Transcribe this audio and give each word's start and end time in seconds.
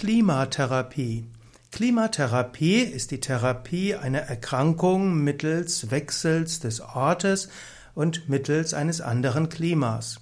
Klimatherapie. 0.00 1.26
Klimatherapie 1.72 2.78
ist 2.78 3.10
die 3.10 3.20
Therapie 3.20 3.96
einer 3.96 4.20
Erkrankung 4.20 5.22
mittels 5.22 5.90
Wechsels 5.90 6.58
des 6.58 6.80
Ortes 6.80 7.50
und 7.94 8.26
mittels 8.26 8.72
eines 8.72 9.02
anderen 9.02 9.50
Klimas. 9.50 10.18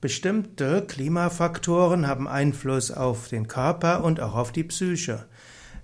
Bestimmte 0.00 0.84
Klimafaktoren 0.84 2.08
haben 2.08 2.26
Einfluss 2.26 2.90
auf 2.90 3.28
den 3.28 3.46
Körper 3.46 4.02
und 4.02 4.18
auch 4.18 4.34
auf 4.34 4.50
die 4.50 4.64
Psyche. 4.64 5.26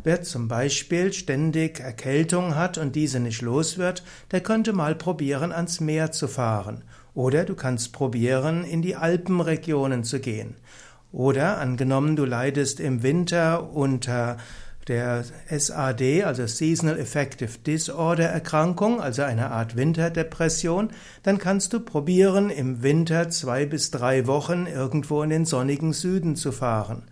Wer 0.03 0.23
zum 0.23 0.49
Beispiel 0.49 1.13
ständig 1.13 1.79
Erkältung 1.79 2.57
hat 2.57 2.79
und 2.79 2.97
diese 2.97 3.21
nicht 3.21 3.43
los 3.43 3.79
wird, 3.79 4.03
der 4.33 4.41
könnte 4.41 4.73
mal 4.73 4.97
probieren, 4.97 5.53
ans 5.53 5.79
Meer 5.79 6.11
zu 6.11 6.27
fahren. 6.27 6.83
Oder 7.15 7.45
du 7.45 7.55
kannst 7.55 7.93
probieren, 7.93 8.65
in 8.65 8.83
die 8.83 8.97
Alpenregionen 8.97 10.03
zu 10.03 10.19
gehen. 10.19 10.57
Oder 11.13 11.59
angenommen, 11.59 12.17
du 12.17 12.25
leidest 12.25 12.81
im 12.81 13.03
Winter 13.03 13.73
unter 13.73 14.37
der 14.89 15.25
SAD, 15.51 16.25
also 16.25 16.47
Seasonal 16.47 17.01
Affective 17.01 17.59
Disorder 17.67 18.27
Erkrankung, 18.27 19.01
also 19.01 19.23
eine 19.23 19.51
Art 19.51 19.77
Winterdepression, 19.77 20.91
dann 21.25 21.39
kannst 21.39 21.73
du 21.73 21.81
probieren, 21.81 22.51
im 22.51 22.83
Winter 22.83 23.29
zwei 23.31 23.67
bis 23.67 23.91
drei 23.91 24.27
Wochen 24.27 24.67
irgendwo 24.67 25.23
in 25.23 25.31
den 25.31 25.45
sonnigen 25.45 25.93
Süden 25.93 26.37
zu 26.37 26.53
fahren. 26.53 27.03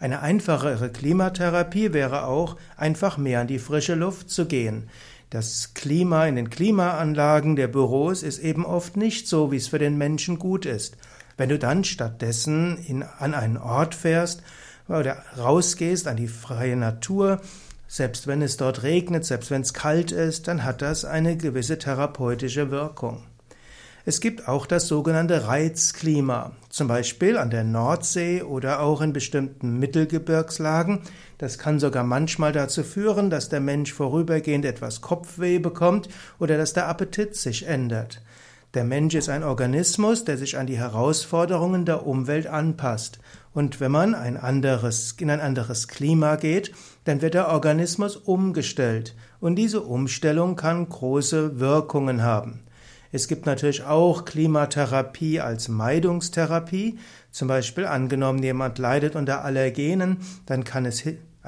Eine 0.00 0.22
einfachere 0.22 0.90
Klimatherapie 0.90 1.92
wäre 1.92 2.24
auch, 2.24 2.56
einfach 2.76 3.18
mehr 3.18 3.40
an 3.40 3.46
die 3.46 3.58
frische 3.58 3.94
Luft 3.94 4.30
zu 4.30 4.46
gehen. 4.46 4.88
Das 5.28 5.74
Klima 5.74 6.26
in 6.26 6.36
den 6.36 6.48
Klimaanlagen 6.48 7.56
der 7.56 7.68
Büros 7.68 8.22
ist 8.22 8.38
eben 8.38 8.64
oft 8.64 8.96
nicht 8.96 9.28
so, 9.28 9.52
wie 9.52 9.56
es 9.56 9.68
für 9.68 9.78
den 9.78 9.98
Menschen 9.98 10.38
gut 10.38 10.64
ist. 10.64 10.96
Wenn 11.38 11.48
du 11.48 11.58
dann 11.58 11.84
stattdessen 11.84 12.76
in, 12.76 13.02
an 13.02 13.32
einen 13.32 13.56
Ort 13.56 13.94
fährst 13.94 14.42
oder 14.88 15.22
rausgehst 15.38 16.08
an 16.08 16.16
die 16.16 16.26
freie 16.26 16.76
Natur, 16.76 17.40
selbst 17.86 18.26
wenn 18.26 18.42
es 18.42 18.56
dort 18.56 18.82
regnet, 18.82 19.24
selbst 19.24 19.50
wenn 19.50 19.62
es 19.62 19.72
kalt 19.72 20.12
ist, 20.12 20.48
dann 20.48 20.64
hat 20.64 20.82
das 20.82 21.04
eine 21.04 21.36
gewisse 21.36 21.78
therapeutische 21.78 22.70
Wirkung. 22.70 23.22
Es 24.04 24.20
gibt 24.20 24.48
auch 24.48 24.66
das 24.66 24.88
sogenannte 24.88 25.46
Reizklima, 25.46 26.52
zum 26.70 26.88
Beispiel 26.88 27.36
an 27.36 27.50
der 27.50 27.62
Nordsee 27.62 28.42
oder 28.42 28.80
auch 28.80 29.00
in 29.00 29.12
bestimmten 29.12 29.78
Mittelgebirgslagen. 29.78 31.02
Das 31.36 31.58
kann 31.58 31.78
sogar 31.78 32.04
manchmal 32.04 32.52
dazu 32.52 32.82
führen, 32.82 33.30
dass 33.30 33.48
der 33.48 33.60
Mensch 33.60 33.92
vorübergehend 33.92 34.64
etwas 34.64 35.02
Kopfweh 35.02 35.58
bekommt 35.58 36.08
oder 36.40 36.56
dass 36.56 36.72
der 36.72 36.88
Appetit 36.88 37.36
sich 37.36 37.66
ändert. 37.66 38.22
Der 38.74 38.84
Mensch 38.84 39.14
ist 39.14 39.30
ein 39.30 39.44
Organismus, 39.44 40.24
der 40.24 40.36
sich 40.36 40.58
an 40.58 40.66
die 40.66 40.76
Herausforderungen 40.76 41.86
der 41.86 42.06
Umwelt 42.06 42.46
anpasst. 42.46 43.18
Und 43.54 43.80
wenn 43.80 43.90
man 43.90 44.14
ein 44.14 44.36
anderes, 44.36 45.14
in 45.18 45.30
ein 45.30 45.40
anderes 45.40 45.88
Klima 45.88 46.36
geht, 46.36 46.72
dann 47.04 47.22
wird 47.22 47.32
der 47.32 47.48
Organismus 47.48 48.16
umgestellt. 48.16 49.14
Und 49.40 49.56
diese 49.56 49.80
Umstellung 49.80 50.54
kann 50.54 50.86
große 50.86 51.58
Wirkungen 51.58 52.22
haben. 52.22 52.60
Es 53.10 53.26
gibt 53.26 53.46
natürlich 53.46 53.84
auch 53.84 54.26
Klimatherapie 54.26 55.40
als 55.40 55.68
Meidungstherapie. 55.68 56.98
Zum 57.30 57.48
Beispiel 57.48 57.86
angenommen, 57.86 58.42
jemand 58.42 58.78
leidet 58.78 59.16
unter 59.16 59.44
Allergenen, 59.44 60.18
dann 60.44 60.64
kann 60.64 60.84
es 60.84 60.98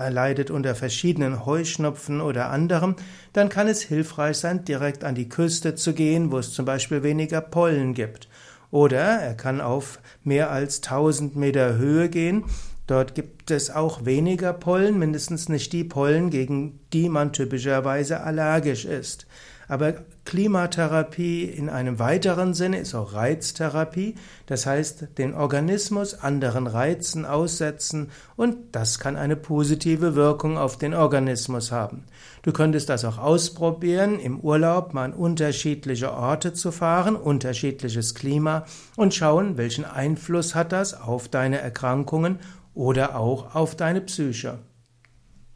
er 0.01 0.11
leidet 0.11 0.51
unter 0.51 0.75
verschiedenen 0.75 1.45
Heuschnupfen 1.45 2.21
oder 2.21 2.51
anderem, 2.51 2.97
dann 3.33 3.49
kann 3.49 3.69
es 3.69 3.83
hilfreich 3.83 4.39
sein, 4.39 4.65
direkt 4.65 5.05
an 5.05 5.15
die 5.15 5.29
Küste 5.29 5.75
zu 5.75 5.93
gehen, 5.93 6.33
wo 6.33 6.39
es 6.39 6.53
zum 6.53 6.65
Beispiel 6.65 7.03
weniger 7.03 7.41
Pollen 7.41 7.95
gibt. 7.95 8.29
Oder 8.71 9.01
er 9.01 9.35
kann 9.35 9.61
auf 9.61 10.01
mehr 10.25 10.51
als 10.51 10.83
1000 10.83 11.37
Meter 11.37 11.77
Höhe 11.77 12.09
gehen. 12.09 12.45
Dort 12.87 13.15
gibt 13.15 13.51
es 13.51 13.71
auch 13.71 14.05
weniger 14.05 14.53
Pollen, 14.53 14.99
mindestens 14.99 15.49
nicht 15.49 15.73
die 15.73 15.85
Pollen, 15.85 16.31
gegen 16.31 16.81
die 16.93 17.09
man 17.09 17.33
typischerweise 17.33 18.23
allergisch 18.23 18.85
ist. 18.85 19.27
Aber 19.71 19.95
Klimatherapie 20.25 21.45
in 21.45 21.69
einem 21.69 22.01
weiteren 22.01 22.55
Sinne 22.55 22.81
ist 22.81 22.93
auch 22.93 23.15
Reiztherapie, 23.15 24.17
das 24.47 24.67
heißt 24.67 25.17
den 25.17 25.33
Organismus 25.33 26.15
anderen 26.15 26.67
Reizen 26.67 27.25
aussetzen 27.25 28.11
und 28.35 28.57
das 28.73 28.99
kann 28.99 29.15
eine 29.15 29.37
positive 29.37 30.17
Wirkung 30.17 30.59
auf 30.59 30.77
den 30.77 30.93
Organismus 30.93 31.71
haben. 31.71 32.03
Du 32.43 32.51
könntest 32.51 32.89
das 32.89 33.05
auch 33.05 33.19
ausprobieren, 33.19 34.19
im 34.19 34.41
Urlaub 34.41 34.93
mal 34.93 35.05
an 35.05 35.13
unterschiedliche 35.13 36.13
Orte 36.13 36.53
zu 36.53 36.73
fahren, 36.73 37.15
unterschiedliches 37.15 38.17
Klima 38.17 38.65
und 38.97 39.15
schauen, 39.15 39.57
welchen 39.57 39.85
Einfluss 39.85 40.57
hat 40.57 40.73
das 40.73 41.01
auf 41.01 41.29
deine 41.29 41.61
Erkrankungen 41.61 42.41
oder 42.75 43.15
auch 43.15 43.55
auf 43.55 43.77
deine 43.77 44.01
Psyche. 44.01 44.59